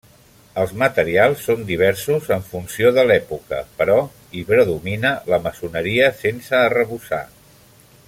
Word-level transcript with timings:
Els 0.61 0.71
materials 0.83 1.43
són 1.49 1.61
diversos 1.67 2.31
en 2.37 2.41
funció 2.55 2.93
de 2.97 3.05
l'època, 3.11 3.61
però 3.83 4.01
hi 4.39 4.43
predomina 4.51 5.15
la 5.35 5.43
maçoneria 5.49 6.13
sense 6.27 6.61
arrebossar. 6.67 7.25